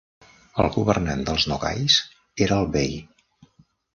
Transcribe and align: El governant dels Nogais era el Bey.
El 0.61 0.69
governant 0.75 1.19
dels 1.27 1.43
Nogais 1.51 1.99
era 2.47 2.57
el 2.63 2.71
Bey. 2.79 2.97